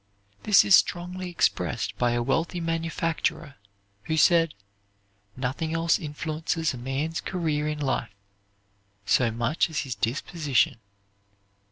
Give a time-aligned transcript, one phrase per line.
[0.41, 3.57] This is strongly expressed by a wealthy manufacturer
[4.05, 4.55] who said:
[5.37, 8.09] "Nothing else influences a man's career in life
[9.05, 10.79] so much as his disposition.